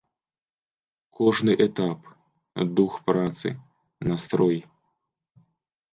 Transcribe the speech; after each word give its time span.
Кожны 1.19 1.53
этап, 1.65 1.99
дух 2.81 2.97
працы, 3.11 3.49
настрой. 4.11 4.57